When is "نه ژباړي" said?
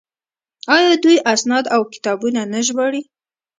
2.53-3.01